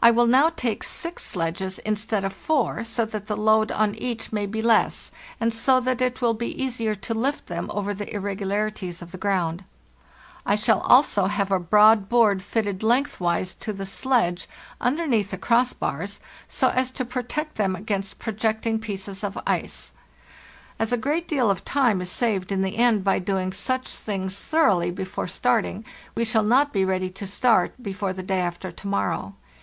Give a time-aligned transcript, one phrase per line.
[0.00, 4.32] I will now take six sledges instead of four, so that the load on each
[4.32, 5.10] may be less,
[5.40, 9.64] and so that it will be easier to lift them over the oround.
[10.46, 13.84] I shall also have a broad irregularities of the g board fitted lengthwise to the
[13.84, 14.48] sledge,
[14.80, 19.92] underneath the crossbars, so as to protect them against projecting pieces of ice.
[20.78, 24.42] As a great deal of time is saved in the end by doing such things
[24.44, 28.86] thoroughly before starting, we shall not be ready to start before the day after to
[28.86, 29.34] morrow.